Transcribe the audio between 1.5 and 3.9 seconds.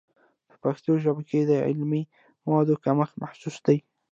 علمي موادو کمښت محسوس دی.